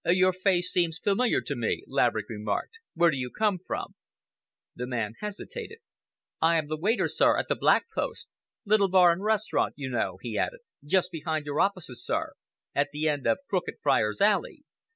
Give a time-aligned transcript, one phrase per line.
[0.03, 2.79] "Your face seems familiar to me," Laverick remarked.
[2.95, 3.93] "Where do you come from?"
[4.75, 5.77] The man hesitated.
[6.41, 10.39] "I am the waiter, sir, at the 'Black Post,'—little bar and restaurant, you know," he
[10.39, 12.33] added, "just behind your offices, sir,
[12.73, 14.63] at the end of Crooked Friars' Alley.